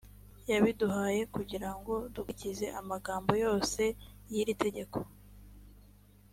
yabiduhaye 0.49 1.21
kugira 1.35 1.69
ngo 1.77 1.93
dukurikize 2.13 2.65
amagambo 2.79 3.31
yose 3.43 3.81
y’iri 4.31 4.53
tegeko. 4.63 4.97